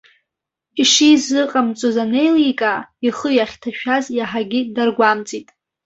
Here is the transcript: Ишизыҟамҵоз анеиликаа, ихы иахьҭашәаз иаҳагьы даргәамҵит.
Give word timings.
Ишизыҟамҵоз 0.81 1.95
анеиликаа, 2.03 2.79
ихы 3.07 3.29
иахьҭашәаз 3.33 4.05
иаҳагьы 4.17 4.61
даргәамҵит. 4.75 5.47